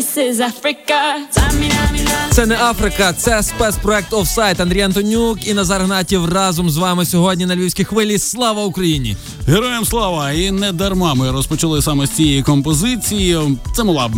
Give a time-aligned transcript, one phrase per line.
[0.00, 1.00] This is Africa.
[2.30, 4.60] Це не Африка, це спецпроект Офсайт.
[4.60, 8.18] Андрій Антонюк і Назар Гнатів разом з вами сьогодні на львівській хвилі.
[8.18, 9.16] Слава Україні!
[9.46, 10.32] Героям слава!
[10.32, 13.38] І не дарма ми розпочали саме з цієї композиції.
[13.76, 14.10] Це була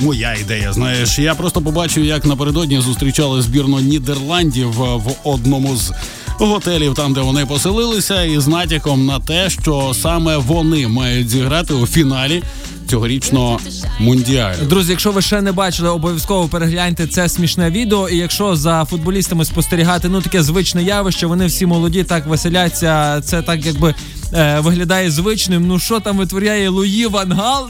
[0.00, 0.72] моя ідея.
[0.72, 5.92] Знаєш, я просто побачив, як напередодні зустрічали збірну Нідерландів в одному з.
[6.38, 11.74] Готелів там, де вони поселилися, і з натяком на те, що саме вони мають зіграти
[11.74, 12.42] у фіналі
[12.86, 13.60] цьогорічного
[13.98, 14.56] мундіалю.
[14.68, 18.08] Друзі, якщо ви ще не бачили, обов'язково перегляньте це смішне відео.
[18.08, 23.20] І якщо за футболістами спостерігати, ну таке звичне явище, вони всі молоді, так веселяться.
[23.20, 23.94] Це так якби
[24.34, 25.66] е, виглядає звичним.
[25.66, 27.68] Ну що там витворяє Луї Ван Гал?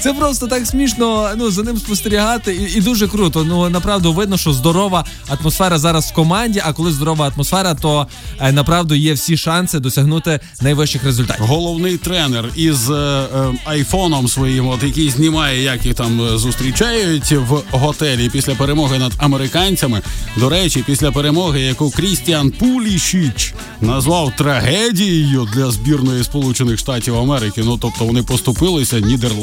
[0.00, 3.44] Це просто так смішно ну, за ним спостерігати, і, і дуже круто.
[3.44, 6.62] Ну направду видно, що здорова атмосфера зараз в команді.
[6.64, 8.06] А коли здорова атмосфера, то
[8.40, 11.44] е, направду є всі шанси досягнути найвищих результатів.
[11.44, 13.28] Головний тренер із е, е,
[13.64, 19.12] айфоном своїм, от який знімає, як їх там е, зустрічають в готелі після перемоги над
[19.18, 20.02] американцями.
[20.36, 27.62] До речі, після перемоги, яку Крістіан Пулішіч назвав трагедією для збірної Сполучених Штатів Америки.
[27.64, 29.00] Ну тобто вони поступилися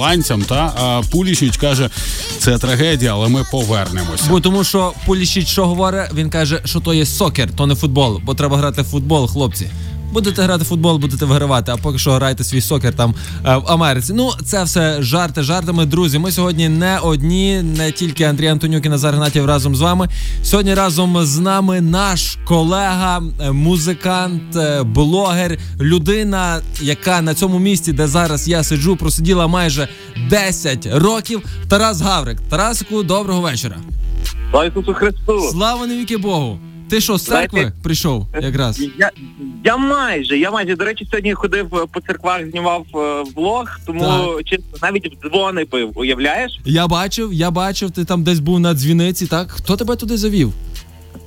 [0.09, 0.41] нідерландцям.
[0.41, 1.89] Та Пулішіч каже,
[2.39, 4.23] це трагедія, але ми повернемося.
[4.29, 8.21] Бо тому, що Пулішіч що говорить, він каже, що то є сокер, то не футбол,
[8.23, 9.69] бо треба грати в футбол, хлопці.
[10.11, 13.15] Будете грати в футбол, будете вигравати, а поки що грайте свій сокер там
[13.45, 14.13] е, в Америці.
[14.15, 15.85] Ну, це все жарти жартами.
[15.85, 20.07] Друзі, ми сьогодні не одні, не тільки Андрій Антонюк і Назар Гнатів разом з вами.
[20.43, 27.93] Сьогодні разом з нами наш колега, е, музикант, е, блогер, людина, яка на цьому місці,
[27.93, 29.87] де зараз я сиджу, просиділа майже
[30.29, 31.41] 10 років.
[31.67, 32.37] Тарас Гаврик.
[32.49, 33.77] Тарасику, доброго вечора.
[34.51, 35.39] Слава Ісусу Христу!
[35.51, 36.59] Слава навіки Богу!
[36.89, 38.81] Ти що, з церкви Знаєте, прийшов якраз?
[38.97, 39.09] Я,
[39.63, 44.39] я майже, я майже, до речі, сьогодні ходив е, по церквах, знімав е, влог, тому
[44.45, 46.59] чисто навіть в дзвони пив, уявляєш?
[46.65, 49.51] Я бачив, я бачив, ти там десь був на дзвіниці, так?
[49.51, 50.53] Хто тебе туди завів?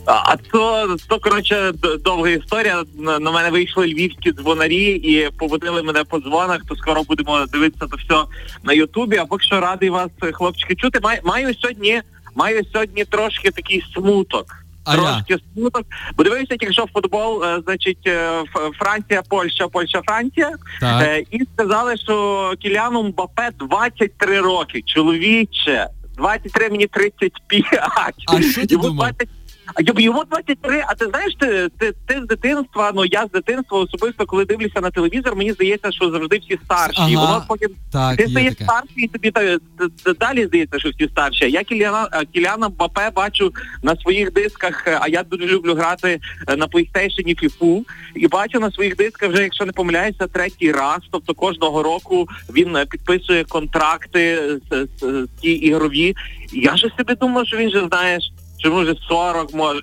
[0.06, 2.82] А, а то, то коротше, д- довга історія.
[2.98, 7.86] На, на мене вийшли львівські дзвонарі і поводили мене по дзвонах, то скоро будемо дивитися
[7.86, 8.24] то все
[8.62, 9.16] на Ютубі.
[9.16, 10.98] А поки що радий вас, е, хлопчики, чути.
[11.02, 12.02] Маю, маю сьогодні,
[12.34, 14.46] маю сьогодні трошки такий смуток.
[14.84, 14.94] А?
[14.94, 15.82] Трошки смуток.
[16.16, 18.42] Бо дивився, якщо футбол, е, значить, е,
[18.78, 20.50] Франція, Польща, Польща, Франція.
[20.80, 21.02] Так.
[21.02, 24.82] Е, і сказали, що Кіляну Мбапе 23 роки.
[24.86, 28.14] Чоловіче, 23 мені 35.
[28.28, 28.96] А що ти думав?
[28.96, 29.41] 20 А
[29.78, 33.78] йому- йому 23, а ти знаєш, ти, ти, ти з дитинства, ну я з дитинства
[33.78, 37.00] особисто, коли дивлюся на телевізор, мені здається, що завжди всі старші.
[37.00, 37.26] Ага.
[37.26, 41.08] воно потім Так, ти стаєш старший і тобі та- та- та далі здається, що всі
[41.08, 41.50] старші.
[41.50, 43.52] Я Кіляна Кіляна Мбапе бачу
[43.82, 47.82] на своїх дисках, е, а я дуже люблю грати е, на PlayStation FIFA,
[48.14, 50.98] і бачу на своїх дисках вже, якщо не помиляюся, третій раз.
[51.10, 54.38] Тобто кожного року він е, підписує контракти
[54.70, 56.14] з, з, з ті ігрові.
[56.52, 58.32] Я ж собі думав, що він же знаєш.
[58.62, 59.80] Чи може 40 може?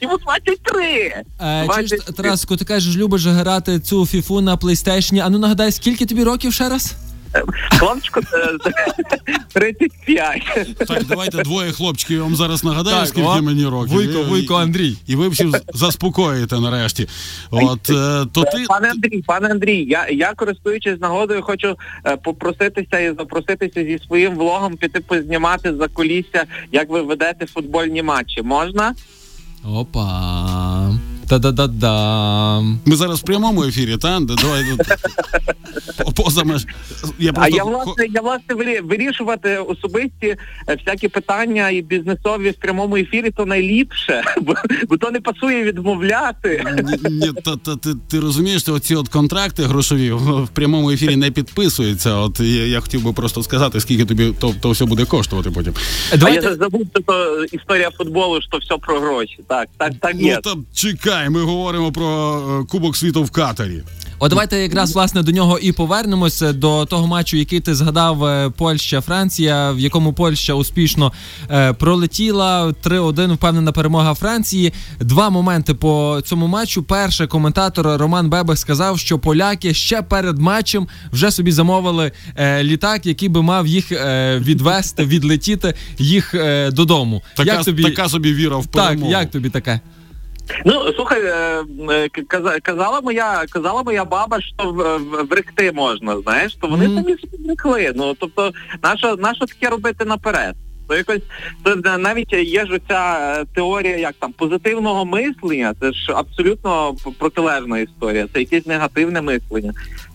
[0.00, 0.84] Йому 23!
[1.40, 2.12] Е, чуєш, 23.
[2.22, 5.20] Тарасику, ти кажеш, любиш грати цю фіфу на плейстейшні.
[5.20, 6.94] А ну нагадай, скільки тобі років ще раз?
[7.78, 8.72] Хлопчику е,
[9.52, 10.42] 35.
[10.88, 12.16] Так, давайте двоє хлопчиків.
[12.16, 13.92] Я вам зараз нагадаю, Так, скільки о, мені років.
[13.92, 14.96] Вуйко, Вуйко, Андрій.
[15.06, 17.08] І ви всі заспокоїте нарешті.
[17.50, 22.98] От е, то ти Пане Андрій, пане Андрій, я, я користуючись нагодою, хочу е, попроситися
[22.98, 28.42] і запроситися зі своїм влогом піти познімати за кулісся, як ви ведете футбольні матчі.
[28.42, 28.94] Можна?
[29.64, 30.90] Опа.
[31.28, 32.78] Та-да-да-дам.
[32.84, 34.64] ми зараз в прямому ефірі, та давай
[36.04, 36.66] по- поза меж.
[37.18, 42.96] Я А я власне, я власне вирішувати особисті е, всякі питання і бізнесові в прямому
[42.96, 44.54] ефірі, то найліпше, бо,
[44.88, 46.64] бо то не пасує відмовляти.
[47.10, 51.30] Ні, та, та, ти, ти розумієш, що оці от контракти грошові в, прямому ефірі не
[51.30, 52.14] підписуються.
[52.14, 55.74] От я, я хотів би просто сказати, скільки тобі то, то все буде коштувати потім.
[56.22, 59.38] А я забув, що то історія футболу, що все про гроші.
[59.48, 60.34] Так, так, так є.
[60.34, 63.82] Ну там чекай, ми говоримо про е, Кубок світу в Катарі.
[64.18, 68.50] От давайте якраз власне до нього і повернемося до того матчу, який ти згадав е,
[68.50, 71.12] Польща, Франція, в якому Польща успішно
[71.50, 74.72] е, пролетіла 3-1, впевнена перемога Франції.
[75.00, 76.82] Два моменти по цьому матчу.
[76.82, 83.06] Перше, коментатор Роман Бебех сказав, що поляки ще перед матчем вже собі замовили е, літак,
[83.06, 87.22] який би мав їх е, відвести, відлетіти їх е, додому.
[87.36, 89.80] Така, як тобі така собі віра в так, як тобі таке?
[90.64, 94.72] Ну слухай, е, е, каза- казала моя казала моя баба, що
[95.30, 96.94] вректи можна, знаєш, то вони Мгм.
[97.04, 97.92] самі врекли.
[97.96, 98.52] Ну тобто,
[98.82, 100.54] нащо нащо таке робити наперед?
[100.88, 101.22] То якось
[101.62, 107.78] то навіть є ж оця е, теорія, як там позитивного мислення, це ж абсолютно протилежна
[107.78, 109.72] історія, це якесь негативне мислення.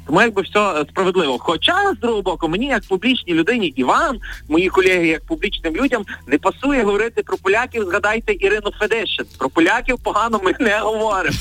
[0.10, 1.38] Тому якби все е, справедливо.
[1.40, 4.18] Хоча з другого боку, мені як публічній людині і вам,
[4.48, 7.84] мої колеги, як публічним людям, не пасує говорити про поляків.
[7.84, 9.26] Згадайте Ірину Федешин.
[9.38, 11.38] Про поляків погано ми не говоримо.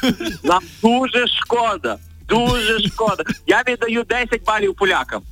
[0.44, 1.98] Нам дуже шкода.
[2.28, 3.24] Дуже шкода.
[3.46, 5.22] Я віддаю 10 балів полякам.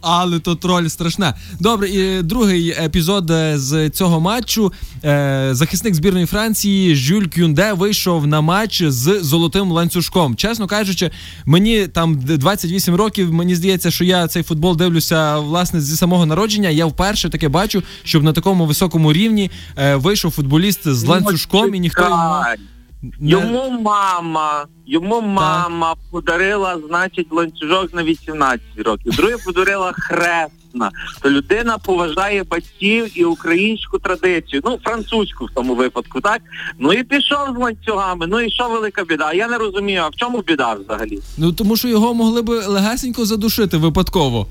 [0.00, 1.34] Але то троль страшна.
[1.60, 4.72] Добре, і другий епізод е, з цього матчу.
[5.04, 10.36] Е, захисник збірної Франції Жюль Кюнде вийшов на матч з золотим ланцюжком.
[10.36, 11.10] Чесно кажучи,
[11.44, 13.32] мені там 28 років.
[13.32, 16.68] Мені здається, що я цей футбол дивлюся власне зі самого народження.
[16.68, 21.80] Я вперше таке бачу, щоб на такому високому рівні е, вийшов футболіст з ланцюжком, і
[21.80, 22.56] ніхто Чекай.
[23.20, 23.30] Не...
[23.30, 29.12] Йому мама, йому мама подарила, значить, ланцюжок на 18 років.
[29.16, 30.90] Друге подарила хресна.
[31.22, 34.62] То людина поважає батьків і українську традицію.
[34.64, 36.42] Ну, французьку в тому випадку, так?
[36.78, 38.26] Ну і пішов з ланцюгами.
[38.26, 39.32] Ну і що велика біда?
[39.32, 41.18] Я не розумію, а в чому біда взагалі?
[41.38, 44.46] ну тому, що його могли би легесенько задушити випадково.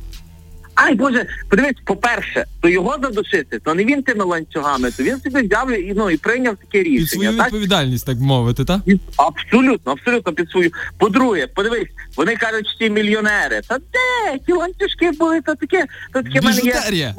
[0.75, 5.41] Ай Боже, подивись, по-перше, то його задушити, то не він тими ланцюгами, то він собі
[5.47, 7.07] взяв і ну і прийняв таке Під рішення.
[7.07, 7.45] свою так?
[7.45, 8.81] відповідальність, так мовити, так?
[9.17, 10.71] Абсолютно, абсолютно під свою.
[10.97, 11.87] По-друге, подивись,
[12.17, 13.61] вони кажуть, що ті мільйонери.
[13.67, 14.39] Та де?
[14.47, 17.13] Ті ланцюжки були, то таке, то таке мене є.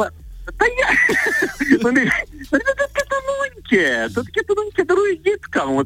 [0.59, 0.89] Та я
[1.83, 2.01] вони
[2.53, 5.85] таке тоненьке, то таке тоненьке дарують діткам.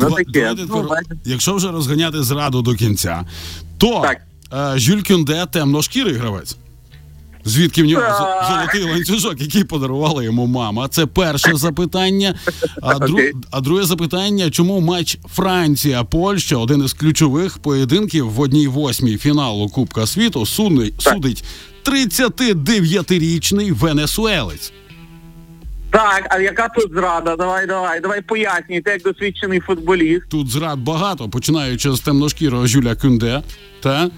[0.00, 0.54] Ну таке.
[0.68, 0.88] Ну,
[1.24, 3.24] якщо вже розганяти зраду до кінця,
[3.78, 4.18] то Так.
[4.74, 6.56] е, Жюль Кюнде темношкірий гравець.
[7.44, 10.88] Звідки в нього з- золотий ланцюжок, який подарувала йому мама?
[10.88, 12.34] Це перше запитання.
[12.82, 13.18] А, дру,
[13.50, 20.06] а друге запитання: чому матч Франція-Польща, один із ключових поєдинків в одній восьмій фіналу Кубка
[20.06, 21.44] світу, судить
[21.84, 24.72] 39-річний венесуелець.
[25.90, 27.36] Так, а яка тут зрада?
[27.36, 30.28] Давай, давай, давай пояснюй, ти як досвідчений футболіст.
[30.28, 33.42] Тут зрад багато, починаючи з темношкірого Жюля Кюнде.
[33.80, 34.10] Та?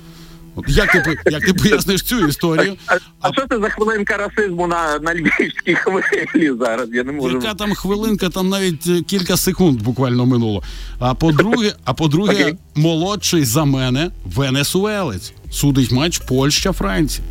[0.55, 2.77] От як, ти, як ти поясниш цю історію?
[2.87, 6.89] А, а що це за хвилинка расизму на, на львівській хвилі зараз?
[6.93, 7.37] Я не можу.
[7.37, 10.63] Яка там хвилинка, там навіть е, кілька секунд буквально минуло.
[10.99, 12.55] А по-друге, а по-друге, Окей.
[12.75, 15.33] молодший за мене венесуелець.
[15.51, 17.27] Судить матч Польща-Франція.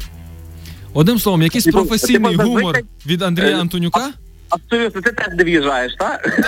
[0.93, 4.11] Одним словом, якийсь професійний гумор від Андрія Антонюка.
[4.49, 6.39] Абсолютно, ти теж не в'їжджаєш, так?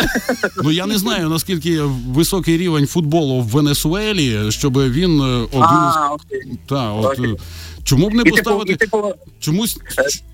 [0.63, 6.09] Ну я не знаю наскільки високий рівень футболу в Венесуелі, щоб він е, один А,
[6.12, 6.42] окей.
[6.69, 7.36] та, от, е,
[7.83, 9.77] чому б не І типу, і, типу, чомусь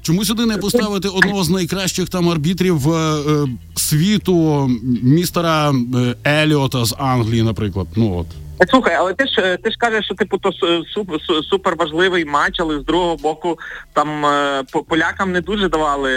[0.02, 4.70] чому сюди не поставити одного з найкращих там арбітрів е, е, світу,
[5.04, 7.88] містера е, Еліота з Англії, наприклад.
[7.96, 8.28] Ну от.
[8.62, 11.44] Е, Слухай, але ти ж е, ти ж кажеш, що типу то су- су- су-
[11.44, 13.60] супер важливий матч, але з другого боку
[13.94, 16.12] там е, полякам не дуже давали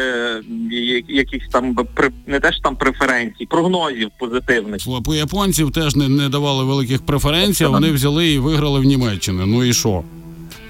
[0.70, 1.76] якісь я- якихось там
[2.26, 4.80] не те ж там преференцій, прогнозів позитивних.
[5.04, 9.42] По японців теж не, не давали великих преференцій, а вони взяли і виграли в Німеччині.
[9.46, 10.02] Ну і що?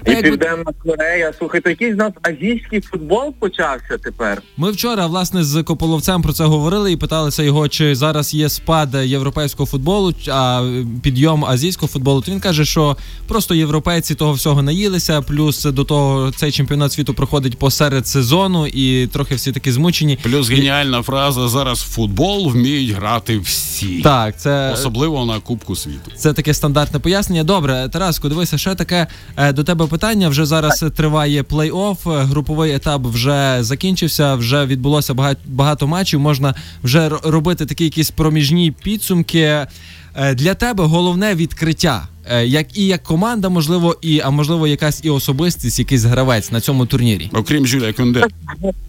[0.05, 1.33] І якби- Південна Корея.
[1.39, 4.41] Слухай, то якийсь нас азійський футбол почався тепер.
[4.57, 8.95] Ми вчора власне з Кополовцем про це говорили і питалися його, чи зараз є спад
[9.03, 10.69] європейського футболу, а
[11.03, 12.21] підйом азійського футболу.
[12.21, 15.21] То він каже, що просто європейці того всього наїлися.
[15.21, 20.17] Плюс до того цей чемпіонат світу проходить посеред сезону, і трохи всі такі змучені.
[20.23, 24.01] Плюс геніальна фраза: зараз футбол вміють грати всі.
[24.01, 26.11] Так, це Особливо на Кубку світу.
[26.17, 27.43] Це таке стандартне пояснення.
[27.43, 30.29] Добре, Тараску, дивися, ще таке е, до тебе питання.
[30.29, 36.19] Вже зараз триває плей-офф, е, груповий етап вже закінчився, вже відбулося багато, багато матчів.
[36.19, 39.67] Можна вже робити такі якісь проміжні підсумки.
[40.15, 45.01] Е, Для тебе головне відкриття, Е, як і як команда, можливо, і а можливо, якась
[45.03, 47.29] і особистість, якийсь гравець на цьому турнірі.
[47.33, 48.25] Окрім Жюля Кюнде.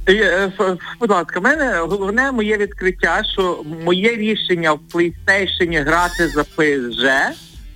[0.08, 0.52] І, е,
[1.00, 7.10] Будь ласка, в мене головне моє відкриття, що моє рішення в PlayStation грати за PSG,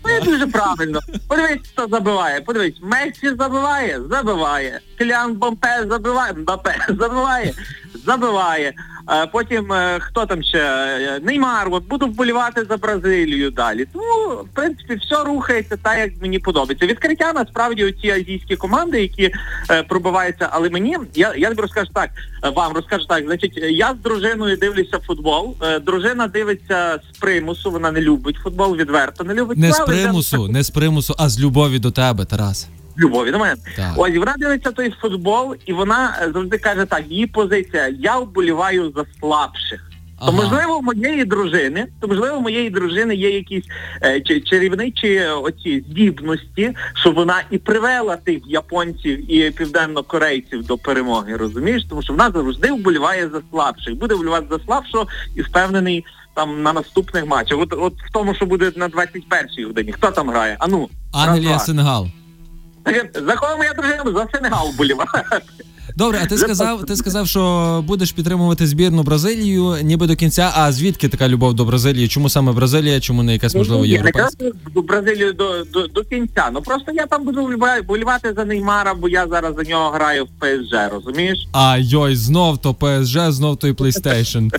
[0.08, 1.00] ну дуже правильно.
[1.28, 2.40] Подивись, хто забиває.
[2.40, 4.80] Подивись, Месі забиває, забиває.
[4.98, 7.52] Клян Бомпе забиває, Мбапе забиває,
[8.06, 8.74] забиває.
[9.10, 10.58] Е, Потім е, хто там ще?
[10.58, 13.86] Е, Неймар, от буду вболівати за Бразилію далі.
[13.92, 16.86] Тому, в принципі, все рухається так, як мені подобається.
[16.86, 19.32] Відкриття насправді оці азійські команди, які
[19.70, 22.10] е, пробиваються, але мені, я, я розкажу так,
[22.54, 25.56] вам розкажу так, значить, я з дружиною дивлюся футбол.
[25.82, 29.58] Дружина дивиться з примусу, вона не любить футбол, відверто не любить.
[29.58, 32.68] Не з примусу, не з примусу, а з любові до тебе, Тарас.
[32.98, 33.56] Любові до мене.
[33.76, 33.92] Так.
[33.96, 38.92] Ось вона дивиться той футбол, і вона е, завжди каже так: її позиція: я вболіваю
[38.96, 39.90] за слабших.
[40.20, 43.64] То можливо, моєї дружини, то можливо, моєї дружини є якісь
[44.02, 51.36] е, чи- чарівничі оці здібності, що вона і привела тих японців і південно-корейців до перемоги,
[51.36, 51.82] розумієш?
[51.88, 56.72] Тому що вона завжди вболіває за слабших, буде вболівати за слабшого і впевнений там на
[56.72, 57.58] наступних матчах.
[57.58, 59.92] От, от в тому, що буде на 21-й годині.
[59.92, 60.56] Хто там грає?
[60.58, 61.66] Ану, Англія, раз-два.
[63.14, 64.02] За кого моя дружина?
[64.06, 65.24] За Сенегал вболіває.
[65.96, 70.52] Добре, а ти сказав, ти сказав, що будеш підтримувати збірну Бразилію ніби до кінця.
[70.56, 72.08] А звідки така любов до Бразилії?
[72.08, 73.00] Чому саме Бразилія?
[73.00, 74.36] Чому не якась можливо Ні, не європейська?
[74.38, 76.50] кажу до Бразилію до, до, до кінця.
[76.52, 77.50] Ну просто я там буду
[77.82, 81.38] вболівати за Неймара, бо я зараз за нього граю в ПСЖ, розумієш?
[81.52, 84.50] А йой, знов то ПСЖ, знов то і PlayStation.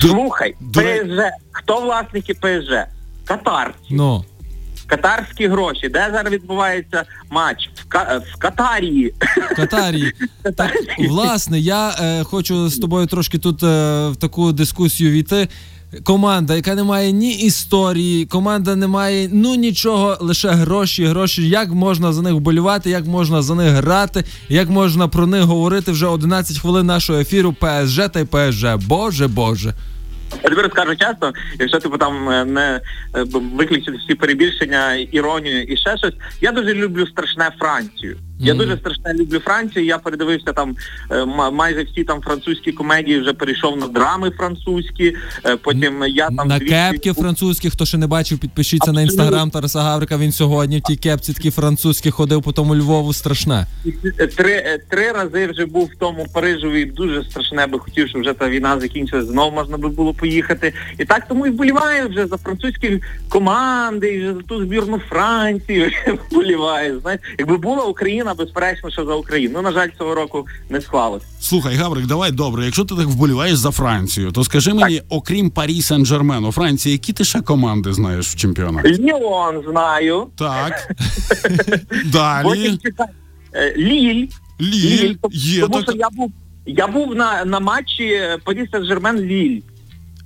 [0.00, 1.18] Слухай, ПСЖ.
[1.52, 2.72] Хто власники ПСЖ?
[3.24, 3.74] Катарці.
[3.90, 4.24] Ну
[4.88, 5.88] Катарські гроші.
[5.88, 7.70] Де зараз відбувається матч?
[7.74, 9.14] В, Ка- в Катарії.
[9.52, 10.12] в Катарі.
[10.56, 10.72] Так,
[11.08, 15.48] власне, я е, хочу з тобою трошки тут е, в таку дискусію війти.
[16.04, 21.48] Команда, яка не має ні історії, команда не має ну нічого, лише гроші, гроші.
[21.48, 25.92] Як можна за них вболівати, як можна за них грати, як можна про них говорити
[25.92, 28.64] вже 11 хвилин нашого ефіру ПСЖ та й ПСЖ.
[28.86, 29.74] Боже, Боже.
[30.32, 32.80] Я тобі розкажу часто, якщо типу там е, не
[33.16, 36.14] е, виключити всі перебільшення, іронію і ще щось.
[36.40, 38.16] Я дуже люблю страшне Францію.
[38.40, 39.84] Я дуже страшне люблю Францію.
[39.84, 40.76] Я передивився там
[41.10, 45.16] е, ма- майже всі там французькі комедії, вже перейшов на драми французькі.
[45.46, 49.50] е, Потім я там на двічі- кепки французькі, хто ще не бачив, підпишіться на інстаграм
[49.50, 50.16] Тараса Гаврика.
[50.18, 53.12] Він сьогодні в тій кепці такі французькі ходив по тому Львову.
[53.12, 53.66] Страшне.
[54.36, 56.84] Три, е, три рази вже був в тому Парижові.
[56.84, 60.72] Дуже страшне би хотів, щоб вже та війна закінчилась, знов можна би було поїхати.
[60.98, 65.96] І так тому і вболіваю вже за французькі команди, і вже за ту збірну Франції
[66.30, 67.00] вболіваю.
[67.00, 69.52] Знаєш, якби була Україна, безперечно, що за Україну.
[69.56, 71.22] Ну, на жаль, цього року не склалось.
[71.40, 72.64] Слухай, Гаврик, давай добре.
[72.64, 77.12] Якщо ти так вболіваєш за Францію, то скажи мені, окрім Парі Сен-Жермен, у Франції, які
[77.12, 78.88] ти ще команди знаєш в чемпіонаті?
[78.88, 80.26] Ліон знаю.
[80.36, 80.94] Так.
[82.12, 82.78] Далі.
[83.54, 84.26] е, Ліль.
[84.60, 85.14] Ліль.
[85.22, 86.32] Тому Є що я був.
[86.66, 89.60] Я був на, на матчі Парі Сен-Жермен Ліль.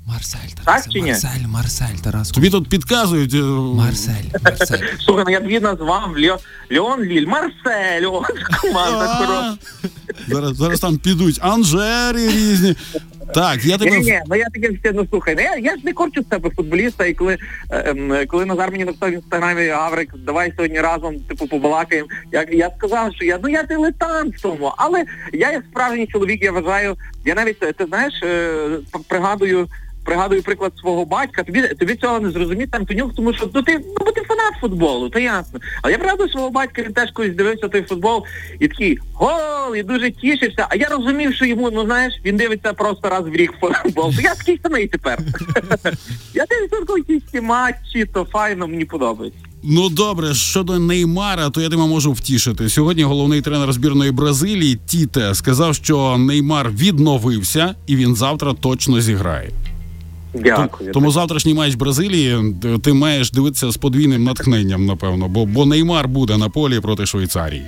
[0.07, 1.09] Марсель, Тарас, чи ні?
[1.11, 2.31] Марсель, Марсель, Тарас.
[2.31, 3.35] Тобі тут підказують.
[3.35, 3.43] е,
[3.77, 4.87] Марсель, Марсель.
[5.05, 6.39] Слухай, ну я дві назвав Леон,
[6.71, 8.23] Леон Ліль, Марсель, о,
[8.63, 9.57] команда хороша.
[10.29, 12.77] Зараз, зараз там підуть Анжери різні.
[13.35, 13.99] Так, я Ні, тебе.
[13.99, 16.51] ні, ну я таке все, ну слухай, ну я, я ж не корчу з себе
[16.51, 17.39] футболіста, і коли,
[17.71, 22.09] е, ем, коли Назар мені написав в інстаграмі Гаврик, давай сьогодні разом типу побалакаємо.
[22.33, 26.43] Я, я сказав, що я ну я дилетант в тому, але я як справжній чоловік,
[26.43, 28.55] я вважаю, я навіть ти знаєш, е,
[28.93, 29.69] п- пригадую.
[30.05, 31.43] Пригадую приклад свого батька.
[31.43, 35.09] Тобі тобі цього не зрозуміти, Антонюк, тому що ну ти ну бо ти фанат футболу,
[35.09, 35.61] то ясно.
[35.83, 38.25] Але я пригадую свого батька, він теж колись дивився той футбол
[38.61, 40.67] і такий гол, і дуже тішився.
[40.71, 44.15] А я розумів, що йому, ну знаєш, він дивиться просто раз в рік футбол.
[44.15, 45.19] То я такий самий тепер.
[46.35, 49.39] я дивлюся якісь матчі, то файно, мені подобається.
[49.65, 52.69] Ну добре, щодо Неймара, то я тебе можу втішити.
[52.69, 59.51] Сьогодні головний тренер збірної Бразилії Тіте сказав, що Неймар відновився і він завтра точно зіграє.
[60.35, 60.93] Дякую.
[60.93, 66.37] Тому завтрашній матч Бразилії ти маєш дивитися з подвійним натхненням, напевно, бо, бо Неймар буде
[66.39, 67.67] на полі проти Швейцарії.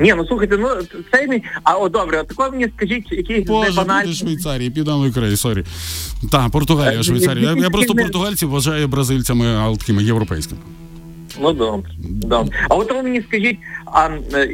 [0.00, 0.68] Ні, ну слухайте, ну
[1.12, 1.42] цей мій.
[1.62, 4.14] А о, добре, от такого мені скажіть, якийсь Боже, буде банальний.
[4.14, 5.64] Швейцарії, південної Кореї, sorry.
[6.32, 7.50] Так, Португалія, Швейцарія.
[7.50, 10.60] Я, я просто не- португальців вважаю бразильцями, а такими європейськими.
[11.40, 12.66] Ну добре, добре.
[12.68, 13.58] А от ви мені скажіть,
[13.94, 14.48] а е,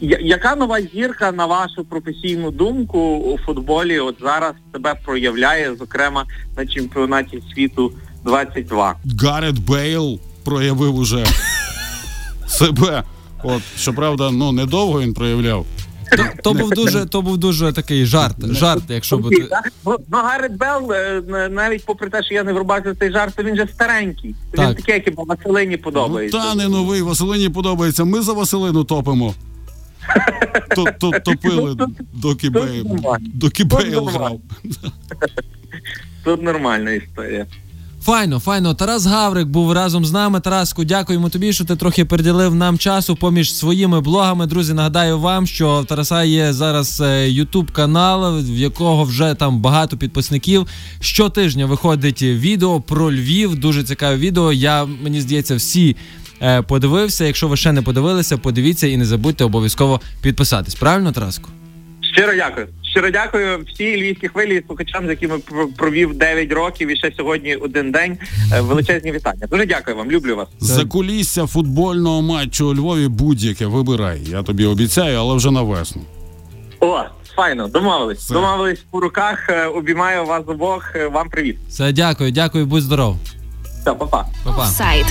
[0.00, 6.24] яка нова зірка, на вашу професійну думку, у футболі от зараз себе проявляє, зокрема
[6.56, 7.92] на чемпіонаті світу
[8.24, 8.94] 22?
[9.22, 11.26] Гаррет Бейл проявив уже
[12.46, 13.02] себе.
[13.44, 15.66] От, щоправда, ну недовго він проявляв.
[16.16, 18.36] То, то був дуже, то був дуже такий жарт.
[18.54, 19.16] Жарт, якщо?
[19.16, 19.30] Ну,
[19.86, 23.56] ну, Гаррет Белл, е, навіть попри те, що я не врубався цей жарт, то він
[23.56, 24.34] же старенький.
[24.54, 24.68] Так.
[24.68, 26.38] Він такий, який по Василині Ну, подобається.
[26.38, 28.04] та не новий, Василині подобається.
[28.04, 29.34] Ми за Василину топимо.
[30.76, 31.74] То, то, топили,
[32.84, 33.26] нормально.
[33.34, 34.40] доки Бейл грав.
[36.24, 37.46] Тут нормальна історія.
[38.04, 38.74] Файно, файно.
[38.74, 40.40] Тарас Гаврик був разом з нами.
[40.40, 44.46] Тараску, дякуємо тобі, що ти трохи приділив нам часу поміж своїми блогами.
[44.46, 49.96] Друзі, нагадаю вам, що в Тараса є зараз Ютуб канал, в якого вже там багато
[49.96, 50.66] підписників.
[51.00, 53.54] Щотижня виходить відео про Львів.
[53.56, 54.52] Дуже цікаве відео.
[54.52, 55.96] Я мені здається, всі.
[56.42, 57.24] е, Подивився.
[57.24, 60.74] Якщо ви ще не подивилися, подивіться і не забудьте обов'язково підписатись.
[60.74, 61.48] Правильно, Тараску?
[62.14, 62.66] Щиро дякую.
[62.92, 65.38] Щиро дякую всій львівській хвилі і слухачам, з якими
[65.76, 68.18] провів 9 років і ще сьогодні один день.
[68.52, 69.46] Е, Величезні вітання.
[69.50, 70.48] Дуже дякую вам, люблю вас.
[70.60, 74.20] За кулісся футбольного матчу у Львові будь-яке вибирай.
[74.24, 76.02] Я тобі обіцяю, але вже на весну.
[76.80, 77.00] О,
[77.36, 78.18] файно, домовились.
[78.18, 78.34] Все.
[78.34, 79.46] Домовились по руках.
[79.50, 80.92] Е, Обіймаю вас обох.
[80.96, 81.56] Е, Вам привіт.
[81.68, 83.16] Все, дякую, дякую, будь здоров.
[83.80, 84.26] Все, па-па.
[84.44, 84.62] Па-па.
[84.62, 85.06] Офсайд.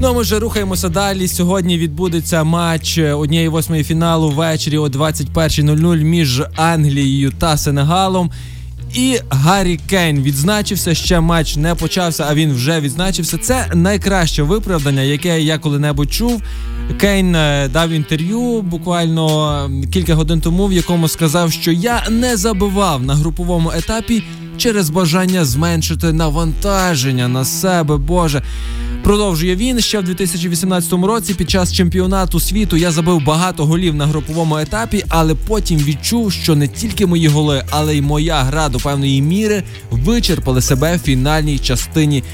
[0.00, 1.28] Ну, а ми вже рухаємося далі.
[1.28, 8.30] Сьогодні відбудеться матч е, однієї восьмої фіналу ввечері о 21.00 між Англією та Сенегалом.
[8.94, 10.94] І Гаррі Кейн відзначився.
[10.94, 13.38] Ще матч не почався, а він вже відзначився.
[13.38, 16.42] Це найкраще виправдання, яке я коли-небудь чув.
[17.00, 23.02] Кейн е, дав інтерв'ю буквально кілька годин тому, в якому сказав, що я не забивав
[23.02, 24.22] на груповому етапі
[24.56, 27.96] через бажання зменшити навантаження на себе.
[27.96, 28.42] Боже.
[29.08, 31.34] Продовжує він ще в 2018 році.
[31.34, 36.56] Під час чемпіонату світу я забив багато голів на груповому етапі, але потім відчув, що
[36.56, 41.58] не тільки мої голи, але й моя гра до певної міри вичерпали себе в фінальній
[41.58, 42.24] частині.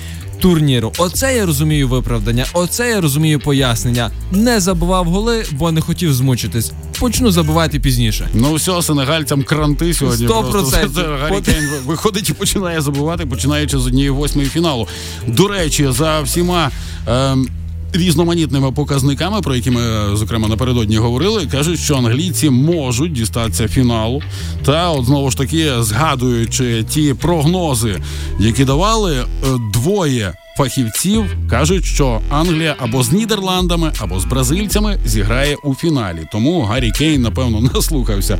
[0.41, 4.11] Турніру, оце я розумію виправдання, оце я розумію пояснення.
[4.33, 6.73] Не забував голи, бо не хотів змучитись.
[7.00, 8.29] Почну забувати пізніше.
[8.35, 10.26] Ну все, сенегальцям кранти сьогодні.
[10.26, 10.53] Сто просто.
[10.53, 11.05] процентів.
[11.45, 14.88] Це Кейн виходить і починає забувати, починаючи з однієї восьмої фіналу.
[15.26, 16.71] До речі, за всіма.
[17.09, 17.49] Ем...
[17.95, 19.81] Різноманітними показниками, про які ми
[20.17, 24.23] зокрема напередодні говорили, кажуть, що англійці можуть дістатися фіналу.
[24.65, 28.03] Та от знову ж таки, згадуючи ті прогнози,
[28.39, 29.25] які давали, е,
[29.73, 36.19] двоє фахівців кажуть, що Англія або з Нідерландами, або з бразильцями зіграє у фіналі.
[36.33, 38.39] Тому Гаррі Кейн, напевно, наслухався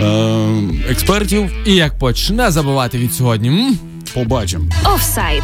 [0.00, 0.46] е,
[0.90, 1.50] експертів.
[1.66, 3.48] І як почне забивати від сьогодні.
[3.48, 3.78] М?
[4.14, 4.64] Побачимо.
[4.94, 5.42] Офсайд.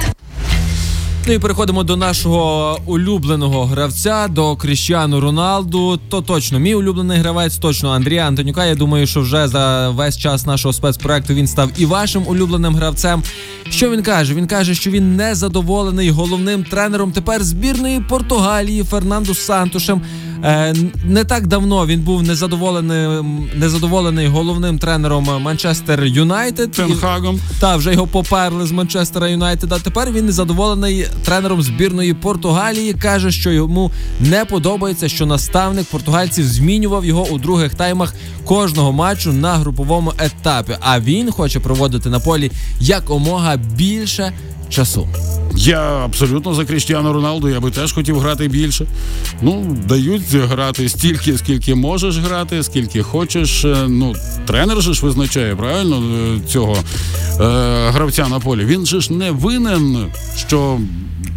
[1.27, 6.01] Ну і переходимо до нашого улюбленого гравця, до Кріщану Роналду.
[6.09, 8.65] То точно мій улюблений гравець, точно Андрія Антонюка.
[8.65, 13.23] Я думаю, що вже за весь час нашого спецпроекту він став і вашим улюбленим гравцем.
[13.71, 14.35] Що він каже?
[14.35, 20.03] Він каже, що він не задоволений головним тренером тепер збірної Португалії Фернандо Сантушем.
[20.45, 20.75] Е,
[21.05, 23.25] не так давно він був незадоволений,
[23.55, 26.73] незадоволений головним тренером Манчестер Юнайтед.
[26.73, 27.41] Тенхагом.
[27.61, 29.73] та вже його поперли з Манчестера Юнайтед.
[29.73, 32.95] А тепер він незадоволений тренером збірної Португалії.
[32.95, 39.33] каже, що йому не подобається, що наставник португальців змінював його у других таймах кожного матчу
[39.33, 40.77] на груповому етапі.
[40.81, 44.33] А він хоче проводити на полі якомога більше
[44.73, 45.09] часу.
[45.57, 47.49] Я абсолютно за Кріштіану Роналду.
[47.49, 48.87] Я би теж хотів грати більше.
[49.43, 53.65] Ну, дають грати стільки, скільки можеш грати, скільки хочеш.
[53.65, 54.15] Е, Ну,
[54.47, 56.81] тренер же ж визначає правильно е, цього е,
[57.91, 58.65] гравця на полі.
[58.65, 60.07] Він же ж не винен,
[60.37, 60.79] що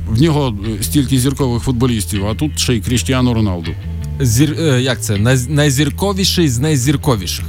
[0.09, 3.71] в нього стільки зіркових футболістів, а тут ще й Кріштіану Роналду.
[4.19, 5.17] Зір, е, як це?
[5.49, 7.45] Найзірковіший з найзірковіших.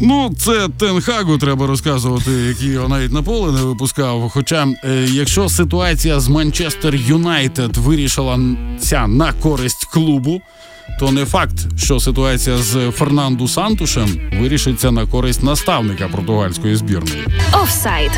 [0.00, 4.30] Ну, це Тенхагу треба розказувати, який його навіть на поле не випускав.
[4.34, 10.40] Хоча, е, якщо ситуація з Манчестер Юнайтед вирішилася на користь клубу,
[11.00, 17.24] то не факт, що ситуація з Фернанду Сантушем вирішиться на користь наставника португальської збірної.
[17.62, 18.10] Офсайд.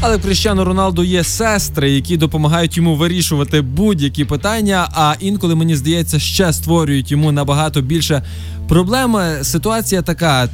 [0.00, 4.88] Але Кріщану Роналду є сестри, які допомагають йому вирішувати будь-які питання.
[4.92, 8.22] А інколи мені здається, ще створюють йому набагато більше
[8.68, 9.16] проблем.
[9.42, 10.48] Ситуація така Е,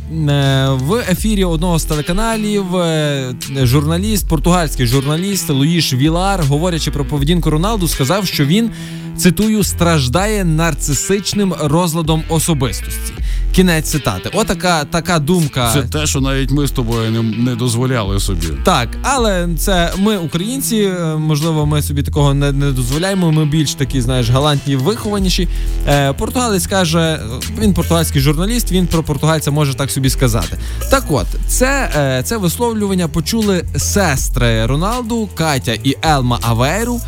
[0.70, 2.76] в ефірі одного з телеканалів.
[2.76, 8.70] е, Журналіст, португальський журналіст Луїш Вілар, говорячи про поведінку Роналду, сказав, що він
[9.16, 13.12] цитую страждає нарцисичним розладом особистості.
[13.54, 14.30] Кінець цитати.
[14.32, 15.70] Отака така думка.
[15.72, 18.46] Це те, що навіть ми з тобою не, не дозволяли собі.
[18.64, 23.32] Так, але це ми, українці, е, можливо, ми собі такого не, не дозволяємо.
[23.32, 25.48] Ми більш такі, знаєш, галантні, вихованіші.
[25.88, 27.20] Е, португалець каже,
[27.58, 30.58] він португальський журналіст, він про португальця може так собі сказати.
[30.90, 37.00] Так от, це, е, це висловлювання почули сестри Роналду, Катя і Елма Авейру.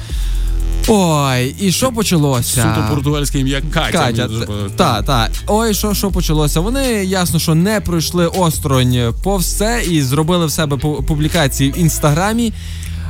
[0.88, 2.74] Ой, і що почалося?
[2.74, 3.92] Суто португальське ім'я Катя.
[3.98, 4.28] Катя,
[4.76, 5.28] та, та.
[5.46, 6.60] Ой, що, що почалося?
[6.60, 11.78] Вони ясно, що не пройшли осторонь повз це і зробили в себе пу- публікації в
[11.78, 12.52] інстаграмі.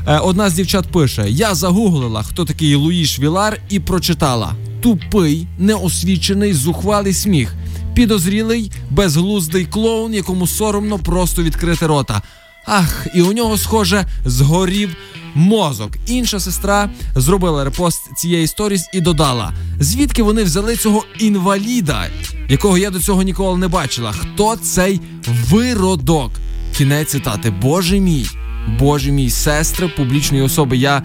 [0.09, 6.53] Е, Одна з дівчат пише: Я загуглила, хто такий Луїш Вілар, і прочитала: тупий, неосвічений,
[6.55, 7.55] зухвалий сміх,
[7.95, 12.23] підозрілий, безглуздий клоун, якому соромно просто відкрити рота.
[12.67, 14.97] Ах, і у нього, схоже, згорів
[15.35, 15.91] мозок.
[16.07, 22.07] Інша сестра зробила репост цієї сторіс і додала: звідки вони взяли цього інваліда,
[22.49, 24.13] якого я до цього ніколи не бачила.
[24.13, 25.01] Хто цей
[25.51, 26.31] виродок?
[26.77, 27.51] Кінець цитати.
[27.51, 28.27] Боже мій,
[28.79, 30.77] боже мій, сестри публічної особи.
[30.77, 31.03] Я.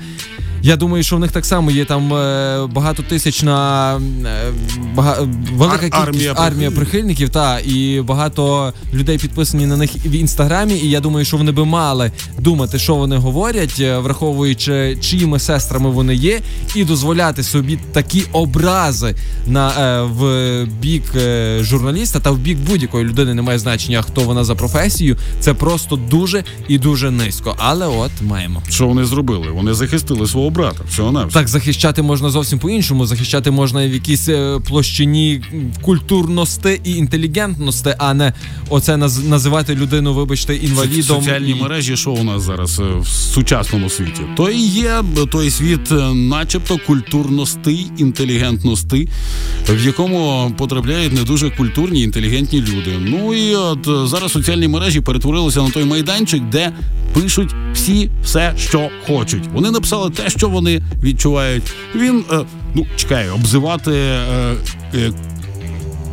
[0.63, 3.95] Я думаю, що в них так само є там е, багатотисячна
[4.25, 4.51] е,
[4.95, 5.17] бага,
[5.53, 10.73] велика Ар- кількість армія армія прихильників, та і багато людей підписані на них в інстаграмі.
[10.73, 15.89] І я думаю, що вони би мали думати, що вони говорять, е, враховуючи чиїми сестрами
[15.89, 16.39] вони є,
[16.75, 19.15] і дозволяти собі такі образи
[19.47, 19.71] на
[20.03, 21.03] в бік
[21.59, 25.17] журналіста та в бік будь-якої людини немає значення, хто вона за професією.
[25.39, 27.55] Це просто дуже і дуже низько.
[27.57, 28.63] Але от маємо.
[28.69, 29.47] Що вони зробили?
[29.51, 30.83] Вони захистили свого брата.
[30.89, 33.05] Всього на Так, захищати можна зовсім по-іншому.
[33.05, 35.41] Захищати можна в якійсь е, площині
[35.81, 38.33] культурності і інтелігентності, а не
[38.69, 41.19] оце наз- називати людину, вибачте, інвалідом.
[41.21, 44.21] Соціальні і- мережі, що у нас зараз е, в сучасному світі?
[44.37, 49.09] То і є той світ, е, начебто культурності, інтелігентності,
[49.69, 52.91] в якому потрапляють не дуже культурні, інтелігентні люди.
[53.05, 56.71] Ну і от зараз соціальні мережі перетворилися на той майданчик, де
[57.13, 59.43] пишуть всі все, що хочуть.
[59.53, 61.63] Вони написали те, що вони відчувають.
[61.95, 62.39] Він е,
[62.75, 63.91] ну чекай, обзивати.
[63.91, 64.55] Е,
[64.95, 65.11] е,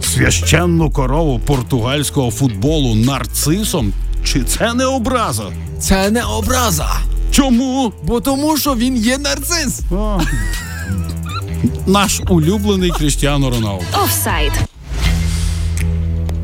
[0.03, 3.93] Священну корову португальського футболу нарцисом?
[4.25, 5.45] Чи це не образа?
[5.81, 6.89] Це не образа.
[7.31, 7.93] Чому?
[8.05, 9.81] Бо тому, що він є нарцис.
[11.87, 13.85] Наш улюблений Кріштіано Роналду.
[14.05, 14.53] Офсайд.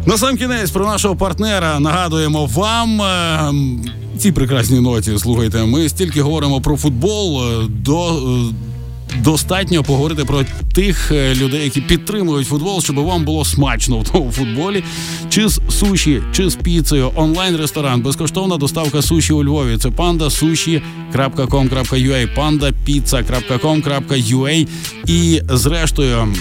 [0.07, 3.03] На сам кінець про нашого партнера нагадуємо вам.
[3.03, 3.53] е,
[4.19, 5.19] Ці прекрасні ноті.
[5.19, 7.43] Слухайте, ми стільки говоримо про футбол.
[7.43, 8.13] е, До е,
[9.23, 14.33] достатньо поговорити про тих е, людей, які підтримують футбол, щоб вам було смачно в тому
[14.33, 14.85] футболі.
[15.29, 19.79] Чи з суші, чи з піцею, онлайн-ресторан, безкоштовна доставка суші у Львові.
[19.79, 24.67] Це pandasushi.com.ua, pandapizza.com.ua
[25.07, 26.35] і зрештою.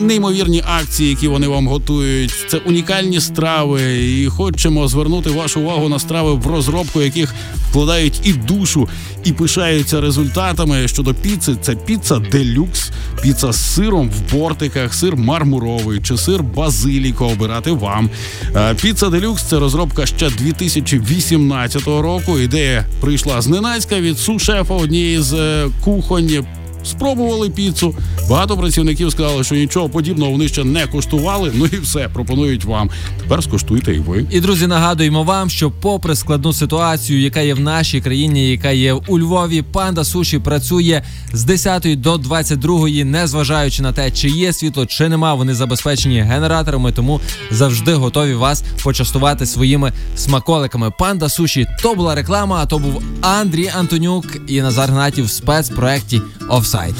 [0.00, 4.08] Неймовірні акції, які вони вам готують, це унікальні страви.
[4.08, 7.34] І хочемо звернути вашу увагу на страви, в розробку яких
[7.70, 8.88] вкладають і душу,
[9.24, 10.88] і пишаються результатами.
[10.88, 12.90] Щодо піци, це піца делюкс,
[13.22, 17.26] піца з сиром в бортиках, сир мармуровий чи сир базиліко.
[17.28, 18.10] Обирати вам.
[18.56, 22.38] Е, Піца делюкс це розробка ще 2018 року.
[22.38, 26.44] Ідея прийшла зненацька від су-шефа однієї з е, кухонь.
[26.84, 27.94] Спробували піцу.
[28.30, 31.52] Багато працівників сказали, що нічого подібного вони ще не куштували.
[31.54, 32.90] Ну і все пропонують вам.
[33.22, 34.26] Тепер скуштуйте і ви.
[34.30, 38.92] І друзі, нагадуємо вам, що попри складну ситуацію, яка є в нашій країні, яка є
[38.92, 44.86] у Львові, панда суші працює з 10 до 22, незважаючи на те, чи є світло,
[44.86, 45.34] чи нема.
[45.34, 50.90] Вони забезпечені генераторами, тому завжди готові вас почастувати своїми смаколиками.
[50.98, 52.60] Панда суші то була реклама.
[52.62, 56.22] А то був Андрій Антонюк і Назар Гнатів в спецпроекті
[56.68, 56.94] Офсайд.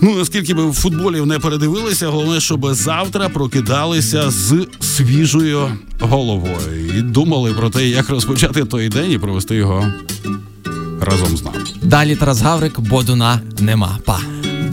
[0.00, 5.68] Ну наскільки би в футболі не передивилися, головне, щоб завтра прокидалися з свіжою
[6.00, 9.92] головою і думали про те, як розпочати той день і провести його
[11.00, 11.56] разом з нами.
[11.82, 13.98] Далі Тарас Гаврик, Бодуна нема.
[14.04, 14.20] Па.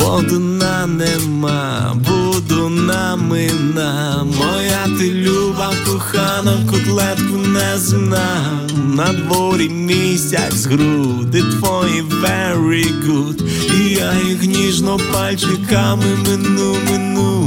[0.04, 8.60] Бодуна нема, буду намина, моя ти люба кохана, котлетку не зна.
[8.96, 13.44] На дворі місяць груди твої very good
[13.80, 17.43] І я їх ніжно пальчиками мину, мину.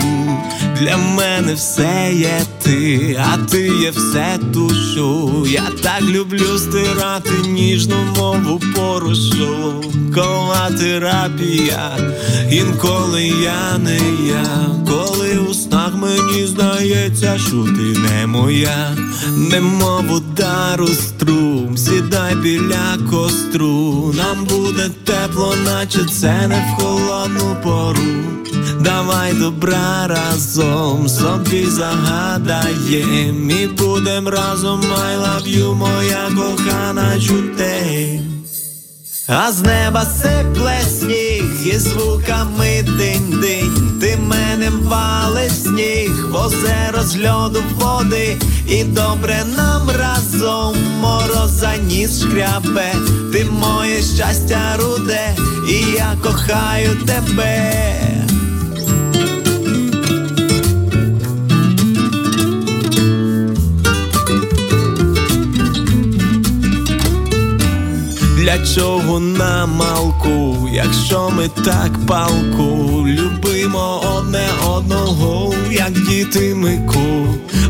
[0.81, 5.47] Для мене все є ти, а ти є все тушу.
[5.47, 9.83] Я так люблю стирати ніжну мову порушу.
[10.15, 11.99] Кола терапія,
[12.51, 18.97] інколи я не я, коли у снах мені здається, що ти не моя,
[19.37, 28.46] немов удару струм, сідай біля костру, нам буде тепло, наче це не в холодну пору.
[28.87, 33.51] Давай добра разом собі загадаєм.
[33.51, 38.21] І будем разом I love you, моя кохана чутей
[39.29, 41.45] а з неба сипле сніг
[41.75, 48.37] і звуками динь-динь Ти мене валиш сніг, в озеро з льоду води,
[48.69, 52.95] і добре нам разом мороза ніс шкрябе,
[53.33, 55.37] ти моє щастя руде,
[55.69, 58.26] і я кохаю тебе.
[68.47, 77.27] Для чого на малку, якщо ми так палку, любимо одне одного, як діти ми ку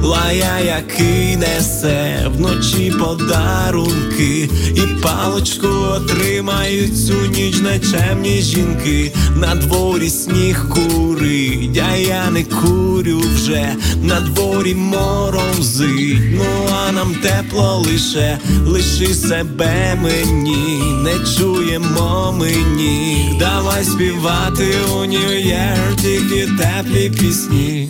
[0.07, 9.13] лая, який несе вночі подарунки, і палочку отримають цю ніч нечемні жінки.
[9.37, 17.15] На дворі сніг курить, а я не курю вже, на дворі морозить, ну а нам
[17.15, 27.89] тепло лише, лиши себе мені, не чуємо мені, давай співати у Нью-Єр тільки теплі пісні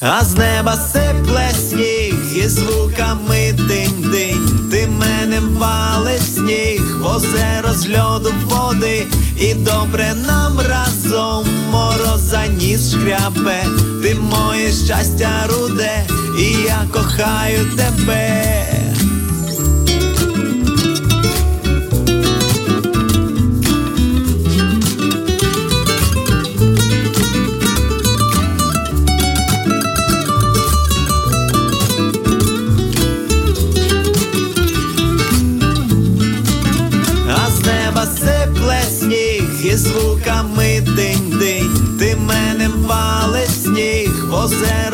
[0.00, 7.98] а з неба сипле сніг, і звуками динь динь, ти мене вали сніг, озеро з
[7.98, 13.64] льоду води, і добре нам разом мороза ніс шкряпе,
[14.02, 16.06] ти моє щастя руде,
[16.38, 18.79] і я кохаю тебе.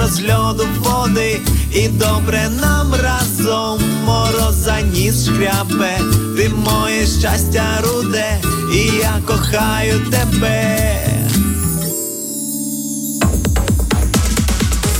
[0.09, 1.41] З льоду води,
[1.73, 5.99] і добре нам разом мороза ніс шкряпе,
[6.37, 8.41] ти моє щастя руде,
[8.75, 10.79] і я кохаю тебе.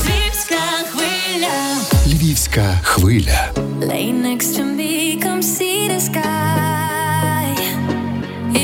[0.07, 3.51] Львівська хвиля, львівська хвиля.
[3.81, 7.47] Lay next to me, come see the sky.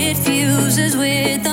[0.03, 1.47] It fuses with